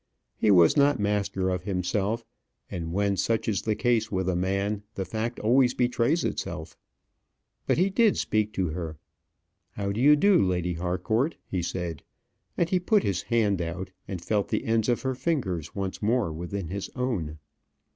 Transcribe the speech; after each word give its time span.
He 0.35 0.49
was 0.49 0.75
not 0.75 0.99
master 0.99 1.49
of 1.51 1.61
himself, 1.65 2.25
and 2.71 2.91
when 2.91 3.15
such 3.17 3.47
is 3.47 3.61
the 3.61 3.75
case 3.75 4.11
with 4.11 4.27
a 4.29 4.35
man, 4.35 4.81
the 4.95 5.05
fact 5.05 5.37
always 5.39 5.75
betrays 5.75 6.23
itself. 6.23 6.75
But 7.67 7.77
he 7.77 7.91
did 7.91 8.17
speak 8.17 8.51
to 8.53 8.69
her. 8.69 8.97
"How 9.73 9.91
do 9.91 10.01
you 10.01 10.15
do, 10.15 10.41
Lady 10.41 10.73
Harcourt?" 10.73 11.35
he 11.45 11.61
said, 11.61 12.01
and 12.57 12.67
he 12.67 12.79
put 12.79 13.03
his 13.03 13.21
hand 13.21 13.61
out, 13.61 13.91
and 14.07 14.19
he 14.19 14.25
felt 14.25 14.47
the 14.47 14.65
ends 14.65 14.89
of 14.89 15.03
her 15.03 15.13
fingers 15.13 15.75
once 15.75 16.01
more 16.01 16.33
within 16.33 16.69
his 16.69 16.89
own. 16.95 17.37